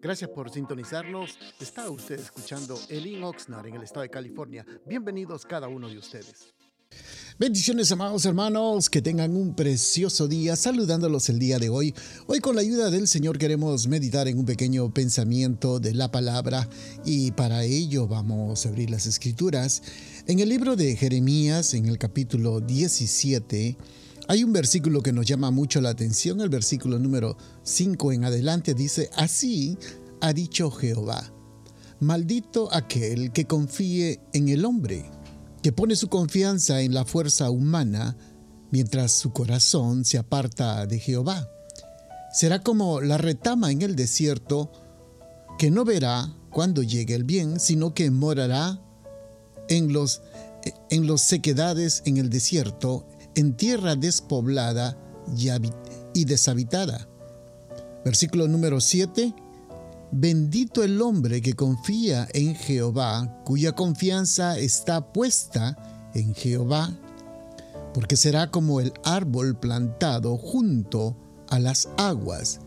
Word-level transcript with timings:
Gracias 0.00 0.30
por 0.30 0.50
sintonizarnos. 0.50 1.38
Está 1.60 1.88
usted 1.90 2.20
escuchando 2.20 2.78
Elin 2.88 3.22
Oxnard 3.24 3.66
en 3.66 3.74
el 3.74 3.82
estado 3.82 4.02
de 4.02 4.10
California. 4.10 4.64
Bienvenidos 4.86 5.46
cada 5.46 5.68
uno 5.68 5.88
de 5.88 5.98
ustedes. 5.98 6.54
Bendiciones, 7.36 7.90
amados 7.90 8.24
hermanos, 8.26 8.88
que 8.88 9.02
tengan 9.02 9.34
un 9.34 9.56
precioso 9.56 10.28
día, 10.28 10.54
saludándolos 10.54 11.28
el 11.28 11.40
día 11.40 11.58
de 11.58 11.68
hoy. 11.68 11.92
Hoy 12.28 12.38
con 12.38 12.54
la 12.54 12.60
ayuda 12.60 12.90
del 12.90 13.08
Señor 13.08 13.38
queremos 13.38 13.88
meditar 13.88 14.28
en 14.28 14.38
un 14.38 14.44
pequeño 14.44 14.94
pensamiento 14.94 15.80
de 15.80 15.94
la 15.94 16.12
palabra 16.12 16.68
y 17.04 17.32
para 17.32 17.64
ello 17.64 18.06
vamos 18.06 18.64
a 18.64 18.68
abrir 18.68 18.90
las 18.90 19.06
escrituras. 19.06 19.82
En 20.28 20.38
el 20.38 20.48
libro 20.48 20.76
de 20.76 20.94
Jeremías, 20.94 21.74
en 21.74 21.86
el 21.86 21.98
capítulo 21.98 22.60
17, 22.60 23.76
hay 24.28 24.44
un 24.44 24.52
versículo 24.52 25.02
que 25.02 25.12
nos 25.12 25.26
llama 25.26 25.50
mucho 25.50 25.80
la 25.80 25.90
atención, 25.90 26.40
el 26.40 26.48
versículo 26.48 26.98
número 26.98 27.36
5 27.62 28.12
en 28.12 28.24
adelante 28.24 28.74
dice, 28.74 29.10
así 29.16 29.76
ha 30.20 30.32
dicho 30.32 30.70
Jehová, 30.70 31.32
maldito 32.00 32.72
aquel 32.72 33.32
que 33.32 33.46
confíe 33.46 34.20
en 34.32 34.48
el 34.48 34.64
hombre 34.64 35.04
que 35.62 35.72
pone 35.72 35.96
su 35.96 36.08
confianza 36.08 36.82
en 36.82 36.92
la 36.92 37.04
fuerza 37.04 37.50
humana 37.50 38.16
mientras 38.70 39.12
su 39.12 39.32
corazón 39.32 40.04
se 40.04 40.18
aparta 40.18 40.86
de 40.86 40.98
Jehová. 40.98 41.48
Será 42.32 42.62
como 42.62 43.00
la 43.00 43.18
retama 43.18 43.70
en 43.70 43.82
el 43.82 43.96
desierto 43.96 44.70
que 45.58 45.70
no 45.70 45.84
verá 45.84 46.34
cuando 46.50 46.82
llegue 46.82 47.14
el 47.14 47.24
bien, 47.24 47.60
sino 47.60 47.94
que 47.94 48.10
morará 48.10 48.80
en 49.68 49.92
los, 49.92 50.22
en 50.90 51.06
los 51.06 51.20
sequedades 51.22 52.02
en 52.04 52.16
el 52.16 52.30
desierto, 52.30 53.06
en 53.34 53.56
tierra 53.56 53.96
despoblada 53.96 54.96
y, 56.14 56.24
deshabitada. 56.24 57.08
Versículo 58.04 58.48
número 58.48 58.80
7. 58.80 59.34
Bendito 60.12 60.84
el 60.84 61.00
hombre 61.02 61.42
que 61.42 61.54
confía 61.54 62.28
en 62.32 62.54
Jehová, 62.54 63.42
cuya 63.44 63.72
confianza 63.72 64.58
está 64.58 65.12
puesta 65.12 65.76
en 66.14 66.34
Jehová, 66.34 66.96
porque 67.92 68.16
será 68.16 68.50
como 68.50 68.80
el 68.80 68.92
árbol 69.02 69.58
plantado 69.58 70.36
junto 70.36 71.16
a 71.48 71.58
las 71.58 71.88
aguas, 71.96 72.60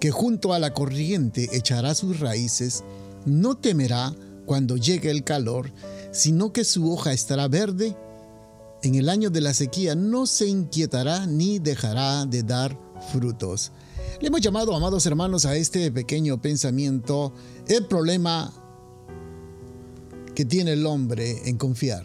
que 0.00 0.10
junto 0.10 0.52
a 0.52 0.58
la 0.58 0.74
corriente 0.74 1.48
echará 1.52 1.94
sus 1.94 2.20
raíces, 2.20 2.84
no 3.24 3.56
temerá 3.56 4.14
cuando 4.44 4.76
llegue 4.76 5.10
el 5.10 5.24
calor, 5.24 5.72
sino 6.10 6.52
que 6.52 6.64
su 6.64 6.92
hoja 6.92 7.12
estará 7.12 7.48
verde. 7.48 7.96
En 8.82 8.96
el 8.96 9.08
año 9.08 9.30
de 9.30 9.40
la 9.40 9.54
sequía 9.54 9.94
no 9.94 10.26
se 10.26 10.48
inquietará 10.48 11.26
ni 11.26 11.60
dejará 11.60 12.26
de 12.26 12.42
dar 12.42 12.76
frutos. 13.12 13.70
Le 14.20 14.26
hemos 14.26 14.40
llamado, 14.40 14.74
amados 14.74 15.06
hermanos, 15.06 15.44
a 15.44 15.56
este 15.56 15.92
pequeño 15.92 16.42
pensamiento 16.42 17.32
el 17.68 17.86
problema 17.86 18.52
que 20.34 20.44
tiene 20.44 20.72
el 20.72 20.84
hombre 20.84 21.48
en 21.48 21.58
confiar. 21.58 22.04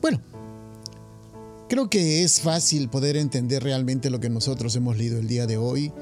Bueno, 0.00 0.20
creo 1.68 1.90
que 1.90 2.22
es 2.22 2.40
fácil 2.40 2.88
poder 2.88 3.16
entender 3.16 3.64
realmente 3.64 4.08
lo 4.08 4.20
que 4.20 4.30
nosotros 4.30 4.76
hemos 4.76 4.96
leído 4.96 5.18
el 5.18 5.26
día 5.26 5.48
de 5.48 5.56
hoy, 5.56 5.92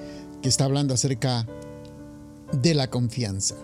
que 0.42 0.50
está 0.50 0.64
hablando 0.64 0.92
acerca 0.92 1.46
de 2.52 2.74
la 2.74 2.90
confianza. 2.90 3.54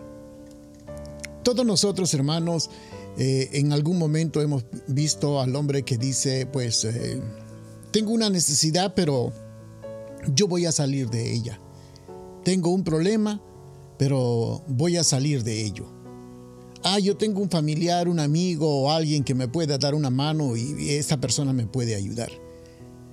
Todos 1.43 1.67
nosotros, 1.67 2.15
hermanos, 2.15 2.71
eh, 3.19 3.51
en 3.53 3.73
algún 3.73 3.99
momento 3.99 4.41
hemos 4.41 4.65
visto 4.87 5.41
al 5.41 5.55
hombre 5.57 5.83
que 5.83 5.99
dice, 5.99 6.47
pues, 6.47 6.85
eh, 6.85 7.21
tengo 7.91 8.13
una 8.13 8.31
necesidad, 8.31 8.95
pero 8.95 9.33
yo 10.35 10.49
voy 10.49 10.67
a 10.67 10.73
salir 10.73 11.11
de 11.11 11.33
ella. 11.33 11.61
Tengo 12.45 12.71
un 12.71 12.85
problema, 12.85 13.43
pero 13.99 14.63
voy 14.67 14.97
a 14.97 15.05
salir 15.05 15.45
de 15.45 15.65
ello. 15.65 15.87
Ah, 16.85 16.99
yo 16.99 17.17
tengo 17.17 17.41
un 17.41 17.51
familiar, 17.51 18.09
un 18.09 18.19
amigo 18.19 18.83
o 18.83 18.91
alguien 18.91 19.23
que 19.23 19.35
me 19.35 19.47
pueda 19.47 19.79
dar 19.79 19.95
una 19.95 20.11
mano 20.11 20.57
y 20.57 20.91
esa 20.91 21.21
persona 21.21 21.53
me 21.53 21.67
puede 21.67 21.95
ayudar. 21.95 22.31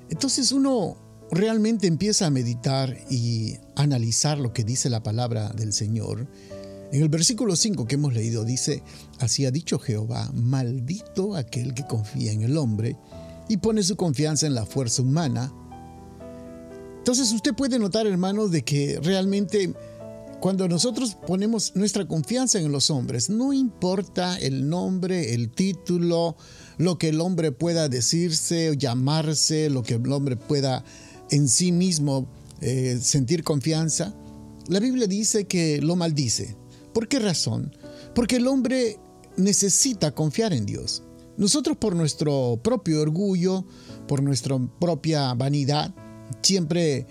Entonces 0.10 0.52
uno 0.52 0.98
realmente 1.32 1.86
empieza 1.86 2.26
a 2.26 2.32
meditar 2.32 2.98
y 3.10 3.58
analizar 3.76 4.40
lo 4.40 4.54
que 4.54 4.64
dice 4.64 4.90
la 4.90 5.04
palabra 5.04 5.50
del 5.50 5.74
Señor. 5.74 6.28
En 6.92 7.04
el 7.04 7.10
versículo 7.10 7.56
5 7.56 7.86
que 7.86 7.96
hemos 7.96 8.14
leído 8.14 8.44
dice, 8.44 8.84
así 9.20 9.46
ha 9.46 9.52
dicho 9.52 9.78
Jehová, 9.78 10.32
maldito 10.34 11.36
aquel 11.36 11.74
que 11.74 11.86
confía 11.86 12.32
en 12.32 12.42
el 12.42 12.58
hombre 12.58 12.98
y 13.48 13.58
pone 13.58 13.84
su 13.84 13.96
confianza 13.96 14.48
en 14.48 14.56
la 14.56 14.66
fuerza 14.66 15.04
humana, 15.04 15.54
entonces 16.98 17.32
usted 17.32 17.54
puede 17.56 17.80
notar, 17.80 18.06
hermanos, 18.06 18.52
de 18.52 18.64
que 18.64 19.00
realmente 19.02 19.74
cuando 20.40 20.68
nosotros 20.68 21.18
ponemos 21.28 21.76
nuestra 21.76 22.08
confianza 22.08 22.60
en 22.60 22.72
los 22.72 22.90
hombres, 22.90 23.30
no 23.30 23.52
importa 23.52 24.38
el 24.38 24.70
nombre, 24.70 25.34
el 25.34 25.50
título, 25.50 26.38
lo 26.78 26.98
que 26.98 27.10
el 27.10 27.20
hombre 27.22 27.52
pueda 27.52 27.90
decirse 27.90 28.76
llamarse, 28.78 29.70
lo 29.70 29.84
que 29.84 29.96
el 29.96 30.12
hombre 30.12 30.38
pueda 30.38 30.84
en 31.30 31.48
sí 31.48 31.72
mismo 31.72 32.28
eh, 32.62 33.00
sentir 33.02 33.44
confianza, 33.44 34.16
la 34.68 34.80
Biblia 34.80 35.08
dice 35.08 35.46
que 35.46 35.82
lo 35.82 35.96
maldice. 35.96 36.56
¿Por 37.00 37.08
qué 37.08 37.20
razón? 37.20 37.74
Porque 38.14 38.36
el 38.36 38.48
hombre 38.48 39.00
necesita 39.38 40.12
confiar 40.12 40.52
en 40.52 40.66
Dios. 40.66 41.02
Nosotros 41.38 41.78
por 41.78 41.96
nuestro 41.96 42.60
propio 42.62 43.02
orgullo, 43.02 43.64
por 44.06 44.22
nuestra 44.22 44.60
propia 44.82 45.34
vanidad, 45.34 45.96
siempre 46.42 47.08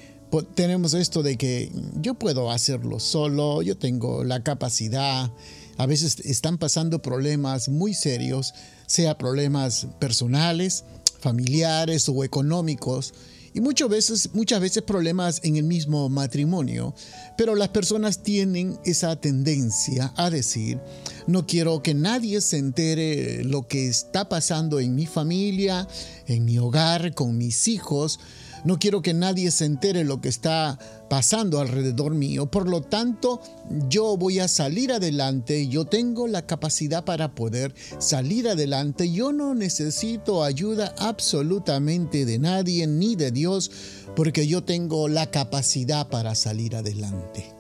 tenemos 0.55 0.93
esto 0.93 1.23
de 1.23 1.39
que 1.39 1.73
yo 2.03 2.13
puedo 2.13 2.51
hacerlo 2.51 3.01
solo, 3.01 3.63
yo 3.63 3.79
tengo 3.79 4.25
la 4.25 4.43
capacidad. 4.43 5.33
A 5.79 5.87
veces 5.87 6.21
están 6.21 6.59
pasando 6.59 7.01
problemas 7.01 7.71
muy 7.71 7.95
serios, 7.95 8.53
sea 8.87 9.17
problemas 9.17 9.87
personales, 9.99 10.85
familiares 11.19 12.11
o 12.11 12.25
económicos, 12.25 13.15
y 13.55 13.61
muchas 13.61 13.89
veces, 13.89 14.31
muchas 14.35 14.61
veces 14.61 14.83
problemas 14.83 15.41
en 15.43 15.57
el 15.57 15.65
mismo 15.65 16.09
matrimonio. 16.09 16.95
Pero 17.37 17.55
las 17.55 17.69
personas 17.69 18.23
tienen 18.23 18.79
esa 18.85 19.17
tendencia 19.17 20.13
a 20.17 20.31
decir, 20.31 20.81
no 21.27 21.47
quiero 21.47 21.83
que 21.83 21.95
nadie 21.95 22.41
se 22.41 22.59
entere 22.59 23.45
lo 23.45 23.67
que 23.67 23.89
está 23.89 24.29
pasando 24.29 24.81
en 24.81 24.95
mi 24.95 25.07
familia, 25.07 25.89
en 26.27 26.45
mi 26.45 26.59
hogar, 26.59 27.15
con 27.15 27.37
mis 27.37 27.69
hijos, 27.69 28.21
no 28.65 28.79
quiero 28.79 29.03
que 29.03 29.15
nadie 29.15 29.51
se 29.51 29.65
entere 29.65 30.05
lo 30.05 30.21
que 30.21 30.29
está 30.29 30.79
pasando 31.09 31.61
alrededor 31.61 32.15
mío. 32.15 32.47
Por 32.47 32.69
lo 32.69 32.83
tanto, 32.83 33.41
yo 33.89 34.17
voy 34.17 34.41
a 34.41 34.49
salir 34.49 34.93
adelante. 34.93 35.69
Yo 35.69 35.85
tengo 35.85 36.27
la 36.27 36.47
capacidad 36.47 37.05
para 37.05 37.35
poder 37.35 37.75
salir 37.99 38.49
adelante. 38.49 39.11
Yo 39.11 39.33
no 39.33 39.55
necesito 39.55 40.45
ayuda 40.45 40.95
absolutamente 40.99 42.25
de 42.25 42.39
nadie 42.39 42.87
ni 42.87 43.17
de 43.17 43.31
Dios 43.31 43.71
porque 44.15 44.47
yo 44.47 44.65
tengo 44.65 45.09
la 45.09 45.31
capacidad 45.31 46.09
para 46.09 46.35
salir 46.35 46.77
adelante. 46.77 47.55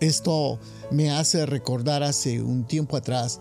Esto 0.00 0.60
me 0.90 1.10
hace 1.10 1.44
recordar 1.44 2.02
hace 2.02 2.40
un 2.40 2.66
tiempo 2.66 2.96
atrás. 2.96 3.40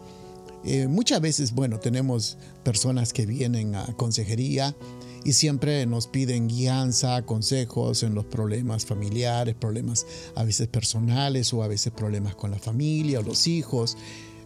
Eh, 0.70 0.86
muchas 0.88 1.22
veces, 1.22 1.54
bueno, 1.54 1.80
tenemos 1.80 2.38
personas 2.66 3.14
que 3.14 3.26
vienen 3.26 3.74
a 3.74 3.86
consejería 3.96 4.76
y 5.24 5.32
siempre 5.32 5.86
nos 5.86 6.08
piden 6.08 6.50
guianza, 6.50 7.22
consejos 7.22 8.04
en 8.04 8.14
los 8.14 8.26
problemas 8.26 8.86
familiares, 8.86 9.56
problemas 9.56 10.06
a 10.36 10.44
veces 10.44 10.68
personales 10.68 11.54
o 11.54 11.64
a 11.64 11.70
veces 11.70 11.94
problemas 11.94 12.36
con 12.36 12.52
la 12.52 12.60
familia 12.60 13.22
o 13.22 13.24
los 13.24 13.48
hijos. 13.48 13.96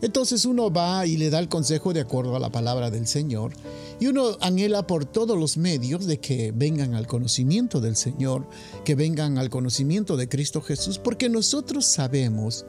Entonces 0.03 0.45
uno 0.45 0.71
va 0.71 1.07
y 1.07 1.17
le 1.17 1.31
da 1.31 1.39
el 1.39 1.49
consejo 1.49 1.91
de 1.91 2.01
acuerdo 2.01 2.35
a 2.35 2.39
la 2.39 2.51
palabra 2.51 2.91
del 2.91 3.07
Señor 3.07 3.53
y 3.99 4.05
uno 4.05 4.37
anhela 4.41 4.85
por 4.85 5.05
todos 5.05 5.39
los 5.39 5.57
medios 5.57 6.05
de 6.05 6.19
que 6.19 6.51
vengan 6.51 6.93
al 6.93 7.07
conocimiento 7.07 7.81
del 7.81 7.95
Señor, 7.95 8.47
que 8.85 8.93
vengan 8.93 9.39
al 9.39 9.49
conocimiento 9.49 10.17
de 10.17 10.29
Cristo 10.29 10.61
Jesús, 10.61 10.99
porque 10.99 11.29
nosotros 11.29 11.85
sabemos 11.85 12.65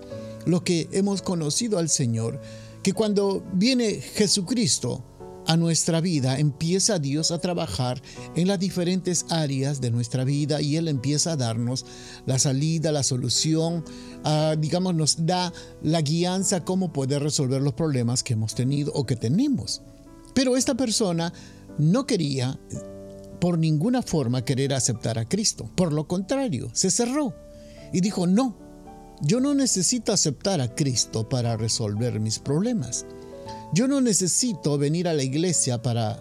lo 0.46 0.64
que 0.64 0.88
hemos 0.92 1.20
conocido 1.20 1.78
al 1.78 1.90
Señor, 1.90 2.40
que 2.82 2.92
cuando 2.92 3.44
viene 3.52 4.00
Jesucristo, 4.00 5.04
a 5.46 5.56
nuestra 5.56 6.00
vida, 6.00 6.38
empieza 6.38 6.98
Dios 6.98 7.30
a 7.30 7.38
trabajar 7.38 8.00
en 8.36 8.48
las 8.48 8.58
diferentes 8.58 9.26
áreas 9.30 9.80
de 9.80 9.90
nuestra 9.90 10.24
vida 10.24 10.60
y 10.60 10.76
Él 10.76 10.88
empieza 10.88 11.32
a 11.32 11.36
darnos 11.36 11.84
la 12.26 12.38
salida, 12.38 12.92
la 12.92 13.02
solución, 13.02 13.84
ah, 14.24 14.54
digamos, 14.58 14.94
nos 14.94 15.26
da 15.26 15.52
la 15.82 16.00
guianza 16.00 16.64
cómo 16.64 16.92
poder 16.92 17.22
resolver 17.22 17.62
los 17.62 17.74
problemas 17.74 18.22
que 18.22 18.34
hemos 18.34 18.54
tenido 18.54 18.92
o 18.94 19.04
que 19.04 19.16
tenemos. 19.16 19.82
Pero 20.34 20.56
esta 20.56 20.74
persona 20.74 21.32
no 21.78 22.06
quería 22.06 22.58
por 23.40 23.58
ninguna 23.58 24.02
forma 24.02 24.44
querer 24.44 24.72
aceptar 24.72 25.18
a 25.18 25.28
Cristo. 25.28 25.70
Por 25.74 25.92
lo 25.92 26.06
contrario, 26.06 26.70
se 26.72 26.90
cerró 26.90 27.34
y 27.92 28.00
dijo, 28.00 28.26
no, 28.26 28.56
yo 29.22 29.40
no 29.40 29.54
necesito 29.54 30.12
aceptar 30.12 30.60
a 30.60 30.74
Cristo 30.74 31.28
para 31.28 31.56
resolver 31.56 32.18
mis 32.18 32.40
problemas. 32.40 33.06
Yo 33.72 33.86
no 33.86 34.00
necesito 34.00 34.76
venir 34.78 35.06
a 35.06 35.14
la 35.14 35.22
iglesia 35.22 35.80
para, 35.80 36.20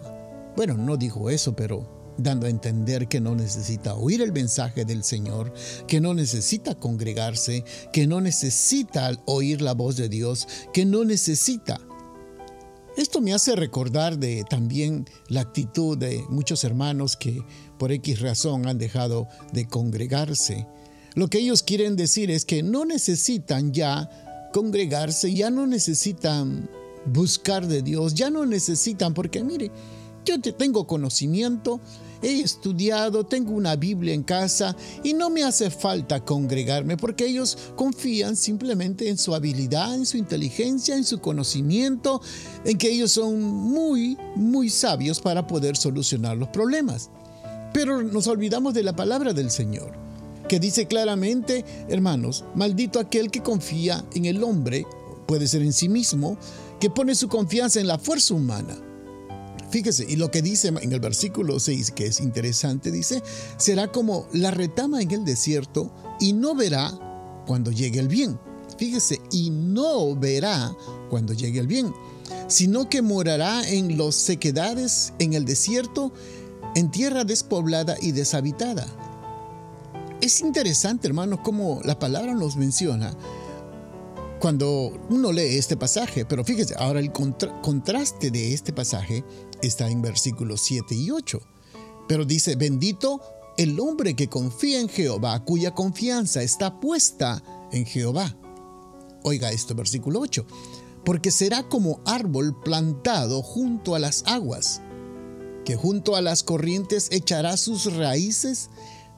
bueno, 0.56 0.74
no 0.74 0.96
dijo 0.96 1.28
eso, 1.28 1.54
pero 1.54 2.14
dando 2.16 2.46
a 2.46 2.50
entender 2.50 3.08
que 3.08 3.20
no 3.20 3.34
necesita 3.34 3.94
oír 3.94 4.22
el 4.22 4.32
mensaje 4.32 4.84
del 4.84 5.02
Señor, 5.02 5.52
que 5.88 6.00
no 6.00 6.14
necesita 6.14 6.76
congregarse, 6.76 7.64
que 7.92 8.06
no 8.06 8.20
necesita 8.20 9.10
oír 9.26 9.62
la 9.62 9.74
voz 9.74 9.96
de 9.96 10.08
Dios, 10.08 10.46
que 10.72 10.84
no 10.84 11.04
necesita. 11.04 11.80
Esto 12.96 13.20
me 13.20 13.32
hace 13.32 13.56
recordar 13.56 14.18
de 14.18 14.44
también 14.48 15.06
la 15.28 15.40
actitud 15.40 15.98
de 15.98 16.24
muchos 16.28 16.62
hermanos 16.62 17.16
que 17.16 17.42
por 17.78 17.90
X 17.90 18.20
razón 18.20 18.68
han 18.68 18.78
dejado 18.78 19.26
de 19.52 19.66
congregarse. 19.66 20.68
Lo 21.14 21.28
que 21.28 21.38
ellos 21.38 21.62
quieren 21.62 21.96
decir 21.96 22.30
es 22.30 22.44
que 22.44 22.62
no 22.62 22.84
necesitan 22.84 23.72
ya 23.72 24.08
congregarse, 24.52 25.34
ya 25.34 25.50
no 25.50 25.66
necesitan 25.66 26.68
buscar 27.06 27.66
de 27.66 27.82
Dios, 27.82 28.14
ya 28.14 28.30
no 28.30 28.46
necesitan, 28.46 29.14
porque 29.14 29.42
mire, 29.42 29.70
yo 30.24 30.40
tengo 30.40 30.86
conocimiento, 30.86 31.80
he 32.22 32.40
estudiado, 32.40 33.24
tengo 33.24 33.52
una 33.52 33.74
Biblia 33.74 34.14
en 34.14 34.22
casa 34.22 34.76
y 35.02 35.14
no 35.14 35.28
me 35.30 35.42
hace 35.42 35.70
falta 35.70 36.24
congregarme 36.24 36.96
porque 36.96 37.26
ellos 37.26 37.58
confían 37.74 38.36
simplemente 38.36 39.08
en 39.08 39.18
su 39.18 39.34
habilidad, 39.34 39.94
en 39.94 40.06
su 40.06 40.16
inteligencia, 40.16 40.96
en 40.96 41.04
su 41.04 41.18
conocimiento, 41.20 42.20
en 42.64 42.78
que 42.78 42.90
ellos 42.92 43.12
son 43.12 43.42
muy, 43.42 44.16
muy 44.36 44.70
sabios 44.70 45.20
para 45.20 45.46
poder 45.46 45.76
solucionar 45.76 46.36
los 46.36 46.48
problemas. 46.48 47.10
Pero 47.72 48.02
nos 48.02 48.28
olvidamos 48.28 48.74
de 48.74 48.84
la 48.84 48.94
palabra 48.94 49.32
del 49.32 49.50
Señor, 49.50 49.92
que 50.52 50.60
dice 50.60 50.84
claramente, 50.84 51.64
hermanos, 51.88 52.44
maldito 52.54 53.00
aquel 53.00 53.30
que 53.30 53.42
confía 53.42 54.04
en 54.14 54.26
el 54.26 54.44
hombre, 54.44 54.84
puede 55.26 55.48
ser 55.48 55.62
en 55.62 55.72
sí 55.72 55.88
mismo, 55.88 56.36
que 56.78 56.90
pone 56.90 57.14
su 57.14 57.26
confianza 57.26 57.80
en 57.80 57.86
la 57.86 57.98
fuerza 57.98 58.34
humana 58.34 58.76
Fíjese, 59.70 60.04
y 60.06 60.16
lo 60.16 60.30
que 60.30 60.42
dice 60.42 60.68
en 60.68 60.92
el 60.92 61.00
versículo 61.00 61.58
6, 61.58 61.92
que 61.92 62.04
es 62.04 62.20
interesante, 62.20 62.90
dice, 62.90 63.22
será 63.56 63.90
como 63.90 64.28
la 64.34 64.50
retama 64.50 65.00
en 65.00 65.10
el 65.10 65.24
desierto 65.24 65.90
y 66.20 66.34
no 66.34 66.54
verá 66.54 66.92
cuando 67.46 67.72
llegue 67.72 67.98
el 67.98 68.08
bien. 68.08 68.38
Fíjese, 68.76 69.22
y 69.30 69.48
no 69.48 70.14
verá 70.14 70.76
cuando 71.08 71.32
llegue 71.32 71.60
el 71.60 71.66
bien, 71.66 71.94
sino 72.48 72.90
que 72.90 73.00
morará 73.00 73.66
en 73.66 73.96
los 73.96 74.16
sequedades, 74.16 75.14
en 75.18 75.32
el 75.32 75.46
desierto, 75.46 76.12
en 76.74 76.90
tierra 76.90 77.24
despoblada 77.24 77.96
y 78.02 78.12
deshabitada. 78.12 78.86
Es 80.22 80.40
interesante, 80.40 81.08
hermanos, 81.08 81.40
cómo 81.42 81.80
la 81.82 81.98
palabra 81.98 82.32
nos 82.32 82.54
menciona 82.54 83.12
cuando 84.38 84.92
uno 85.10 85.32
lee 85.32 85.56
este 85.56 85.76
pasaje, 85.76 86.24
pero 86.24 86.44
fíjese, 86.44 86.76
ahora 86.78 87.00
el 87.00 87.10
contraste 87.10 88.30
de 88.30 88.54
este 88.54 88.72
pasaje 88.72 89.24
está 89.62 89.90
en 89.90 90.00
versículos 90.00 90.60
7 90.60 90.94
y 90.94 91.10
8. 91.10 91.40
Pero 92.06 92.24
dice, 92.24 92.54
bendito 92.54 93.20
el 93.56 93.80
hombre 93.80 94.14
que 94.14 94.28
confía 94.28 94.80
en 94.80 94.88
Jehová, 94.88 95.44
cuya 95.44 95.74
confianza 95.74 96.40
está 96.40 96.78
puesta 96.78 97.42
en 97.72 97.84
Jehová. 97.84 98.36
Oiga 99.24 99.50
esto, 99.50 99.74
versículo 99.74 100.20
8. 100.20 100.46
Porque 101.04 101.32
será 101.32 101.68
como 101.68 102.00
árbol 102.04 102.56
plantado 102.62 103.42
junto 103.42 103.96
a 103.96 103.98
las 103.98 104.22
aguas, 104.28 104.82
que 105.64 105.74
junto 105.74 106.14
a 106.14 106.22
las 106.22 106.44
corrientes 106.44 107.08
echará 107.10 107.56
sus 107.56 107.92
raíces, 107.92 108.70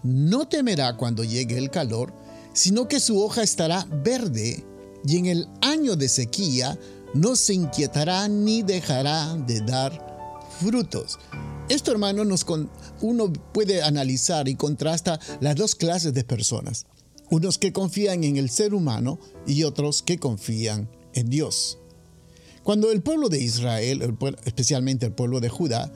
no 0.04 0.46
temerá 0.46 0.96
cuando 0.96 1.24
llegue 1.24 1.58
el 1.58 1.70
calor, 1.70 2.12
sino 2.52 2.86
que 2.86 3.00
su 3.00 3.20
hoja 3.20 3.42
estará 3.42 3.86
verde 4.04 4.64
y 5.06 5.16
en 5.16 5.26
el 5.26 5.48
año 5.60 5.96
de 5.96 6.08
sequía 6.08 6.78
no 7.14 7.36
se 7.36 7.54
inquietará 7.54 8.28
ni 8.28 8.62
dejará 8.62 9.34
de 9.34 9.60
dar 9.60 10.48
frutos. 10.60 11.18
Esto, 11.68 11.90
hermano, 11.90 12.24
nos 12.24 12.44
uno 13.00 13.32
puede 13.32 13.82
analizar 13.82 14.48
y 14.48 14.54
contrasta 14.54 15.18
las 15.40 15.56
dos 15.56 15.74
clases 15.74 16.12
de 16.12 16.24
personas. 16.24 16.86
Unos 17.30 17.58
que 17.58 17.72
confían 17.72 18.22
en 18.24 18.36
el 18.36 18.50
ser 18.50 18.74
humano 18.74 19.18
y 19.46 19.62
otros 19.64 20.02
que 20.02 20.18
confían 20.18 20.90
en 21.14 21.30
Dios. 21.30 21.78
Cuando 22.62 22.92
el 22.92 23.02
pueblo 23.02 23.28
de 23.28 23.40
Israel, 23.40 24.16
especialmente 24.44 25.06
el 25.06 25.12
pueblo 25.12 25.40
de 25.40 25.48
Judá, 25.48 25.90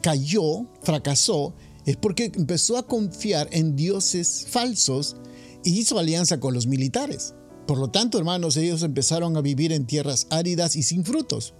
cayó, 0.00 0.66
fracasó, 0.82 1.54
es 1.86 1.96
porque 1.96 2.32
empezó 2.34 2.76
a 2.76 2.86
confiar 2.86 3.48
en 3.52 3.76
dioses 3.76 4.46
falsos 4.48 5.16
y 5.62 5.78
hizo 5.78 5.98
alianza 5.98 6.40
con 6.40 6.54
los 6.54 6.66
militares. 6.66 7.34
Por 7.66 7.78
lo 7.78 7.88
tanto, 7.90 8.18
hermanos, 8.18 8.56
ellos 8.56 8.82
empezaron 8.82 9.36
a 9.36 9.40
vivir 9.40 9.72
en 9.72 9.86
tierras 9.86 10.26
áridas 10.30 10.76
y 10.76 10.82
sin 10.82 11.04
frutos. 11.04 11.54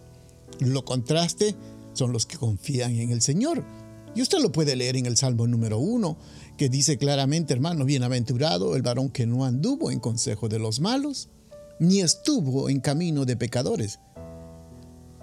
Lo 0.61 0.85
contraste 0.85 1.55
son 1.95 2.13
los 2.13 2.27
que 2.27 2.37
confían 2.37 2.93
en 2.97 3.11
el 3.11 3.23
Señor. 3.23 3.65
Y 4.15 4.23
usted 4.23 4.39
lo 4.39 4.53
puede 4.53 4.77
leer 4.77 4.97
en 4.97 5.07
el 5.07 5.17
Salmo 5.17 5.47
número 5.47 5.79
uno, 5.79 6.17
que 6.57 6.69
dice 6.69 6.99
claramente, 6.99 7.53
hermano, 7.53 7.85
bienaventurado 7.85 8.77
el 8.77 8.83
varón 8.83 9.11
que 9.11 9.27
no 9.27 9.45
anduvo 9.45 9.91
en 9.91 9.99
consejo 9.99 10.49
de 10.49 10.59
los 10.59 10.81
malos, 10.81 11.31
ni 11.81 12.01
estuvo 12.01 12.69
en 12.69 12.81
camino 12.81 13.25
de 13.25 13.37
pecadores. 13.37 13.99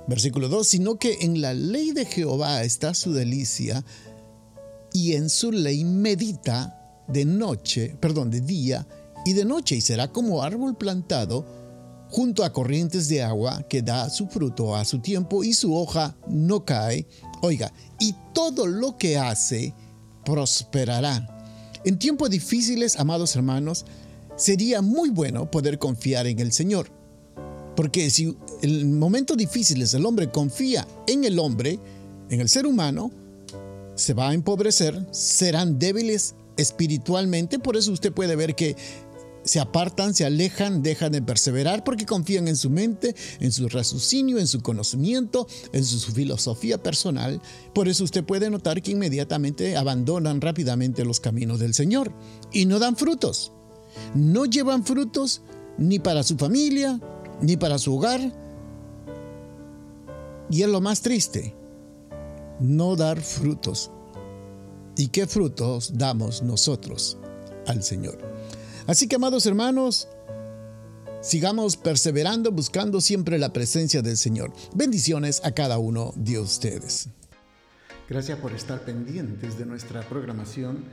Versículo 0.08 0.50
2, 0.50 0.68
sino 0.68 0.98
que 0.98 1.20
en 1.22 1.42
la 1.42 1.54
ley 1.54 1.92
de 1.92 2.06
Jehová 2.06 2.64
está 2.64 2.94
su 2.94 3.14
delicia, 3.14 3.86
y 4.94 5.14
en 5.14 5.30
su 5.30 5.52
ley 5.52 5.84
medita 5.84 7.04
de 7.08 7.26
noche, 7.26 7.96
perdón, 8.00 8.30
de 8.30 8.42
día 8.42 8.88
y 9.26 9.34
de 9.34 9.46
noche, 9.46 9.76
y 9.76 9.82
será 9.82 10.12
como 10.12 10.42
árbol 10.42 10.76
plantado 10.76 11.46
junto 12.10 12.44
a 12.44 12.52
corrientes 12.52 13.08
de 13.08 13.24
agua 13.24 13.64
que 13.70 13.82
da 13.82 14.10
su 14.10 14.28
fruto 14.28 14.76
a 14.76 14.84
su 14.84 15.00
tiempo 15.00 15.44
y 15.44 15.54
su 15.54 15.76
hoja 15.76 16.16
no 16.28 16.66
cae. 16.66 17.08
Oiga, 17.42 17.72
y 18.00 18.14
todo 18.34 18.68
lo 18.68 18.98
que 18.98 19.18
hace 19.18 19.74
prosperará. 20.26 21.28
En 21.86 21.98
tiempos 21.98 22.30
difíciles, 22.30 23.00
amados 23.00 23.36
hermanos, 23.36 23.86
sería 24.36 24.82
muy 24.82 25.10
bueno 25.10 25.50
poder 25.50 25.80
confiar 25.80 26.28
en 26.28 26.40
el 26.40 26.52
Señor. 26.52 26.92
Porque 27.76 28.10
si 28.10 28.38
en 28.62 29.00
momentos 29.00 29.38
difíciles 29.38 29.94
el 29.94 30.06
hombre 30.06 30.30
confía 30.30 30.86
en 31.08 31.24
el 31.24 31.40
hombre, 31.40 31.80
en 32.30 32.42
el 32.42 32.50
ser 32.50 32.66
humano, 32.66 33.12
se 34.02 34.14
va 34.14 34.30
a 34.30 34.34
empobrecer, 34.34 35.08
serán 35.12 35.80
débiles 35.80 36.36
espiritualmente. 36.58 37.60
Por 37.60 37.78
eso 37.78 37.92
usted 37.92 38.12
puede 38.12 38.36
ver 38.36 38.56
que 38.56 38.76
se 39.44 39.60
apartan, 39.60 40.14
se 40.14 40.26
alejan, 40.26 40.84
dejan 40.84 41.12
de 41.12 41.22
perseverar 41.22 41.84
porque 41.84 42.06
confían 42.06 42.48
en 42.48 42.56
su 42.56 42.70
mente, 42.70 43.16
en 43.40 43.52
su 43.52 43.68
raciocinio, 43.70 44.38
en 44.38 44.48
su 44.48 44.62
conocimiento, 44.62 45.48
en 45.74 45.84
su, 45.84 46.12
filosofía 46.12 46.82
personal. 46.82 47.42
Por 47.74 47.88
eso 47.88 48.04
usted 48.04 48.24
puede 48.24 48.50
notar 48.50 48.82
que 48.82 48.92
inmediatamente 48.92 49.78
abandonan 49.78 50.42
rápidamente 50.42 51.06
los 51.06 51.20
caminos 51.20 51.60
del 51.60 51.74
Señor 51.74 52.12
y 52.52 52.66
no 52.66 52.80
dan 52.80 52.96
frutos. 52.96 53.52
No 54.14 54.46
llevan 54.46 54.84
frutos 54.84 55.42
ni 55.78 56.00
para 56.00 56.24
su 56.24 56.38
familia, 56.38 57.00
ni 57.42 57.58
para 57.58 57.78
su 57.78 57.96
hogar. 57.96 58.22
Y 60.50 60.64
es 60.64 60.70
lo 60.70 60.82
más 60.82 61.02
triste, 61.02 61.56
no 62.62 62.96
dar 62.96 63.20
frutos. 63.22 63.92
¿Y 64.96 65.08
qué 65.08 65.28
frutos 65.28 65.98
damos 65.98 66.44
nosotros 66.44 67.18
al 67.68 67.84
Señor? 67.84 68.18
Así 68.88 69.08
que, 69.08 69.16
amados 69.16 69.46
hermanos, 69.46 70.08
sigamos 71.22 71.78
perseverando, 71.78 72.52
buscando 72.52 73.02
siempre 73.02 73.40
la 73.40 73.54
presencia 73.54 74.02
del 74.02 74.18
Señor. 74.18 74.54
Bendiciones 74.74 75.42
a 75.44 75.52
cada 75.52 75.78
uno 75.78 76.14
de 76.16 76.40
ustedes. 76.40 77.10
Gracias 78.10 78.40
por 78.40 78.52
estar 78.52 78.84
pendientes 78.84 79.58
de 79.58 79.66
nuestra 79.66 80.02
programación 80.02 80.84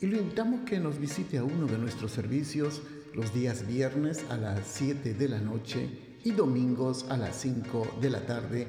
y 0.00 0.06
lo 0.06 0.18
invitamos 0.18 0.60
que 0.60 0.78
nos 0.78 0.98
visite 0.98 1.38
a 1.38 1.44
uno 1.44 1.66
de 1.66 1.76
nuestros 1.76 2.12
servicios 2.12 2.80
los 3.14 3.34
días 3.34 3.66
viernes 3.66 4.20
a 4.30 4.36
las 4.36 4.60
7 4.66 5.14
de 5.14 5.28
la 5.28 5.40
noche 5.40 5.90
y 6.22 6.30
domingos 6.30 7.06
a 7.08 7.16
las 7.16 7.36
5 7.36 7.98
de 8.00 8.10
la 8.10 8.24
tarde. 8.24 8.68